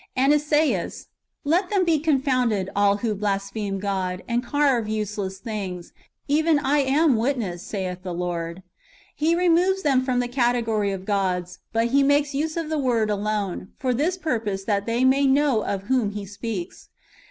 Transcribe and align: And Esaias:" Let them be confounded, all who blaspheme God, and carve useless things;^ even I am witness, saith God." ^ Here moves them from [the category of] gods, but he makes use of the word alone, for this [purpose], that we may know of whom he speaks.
And 0.15 0.33
Esaias:" 0.33 1.09
Let 1.43 1.69
them 1.69 1.85
be 1.85 1.99
confounded, 1.99 2.71
all 2.75 2.97
who 3.05 3.13
blaspheme 3.13 3.77
God, 3.79 4.23
and 4.27 4.43
carve 4.43 4.87
useless 4.89 5.37
things;^ 5.37 5.91
even 6.27 6.57
I 6.57 6.79
am 6.79 7.17
witness, 7.17 7.61
saith 7.61 7.99
God." 8.03 8.17
^ 8.17 8.63
Here 9.13 9.47
moves 9.47 9.83
them 9.83 10.03
from 10.03 10.17
[the 10.19 10.27
category 10.27 10.91
of] 10.91 11.05
gods, 11.05 11.59
but 11.71 11.89
he 11.89 12.01
makes 12.01 12.33
use 12.33 12.57
of 12.57 12.71
the 12.71 12.79
word 12.79 13.11
alone, 13.11 13.73
for 13.77 13.93
this 13.93 14.17
[purpose], 14.17 14.63
that 14.63 14.87
we 14.87 15.05
may 15.05 15.27
know 15.27 15.63
of 15.63 15.83
whom 15.83 16.09
he 16.13 16.25
speaks. 16.25 16.89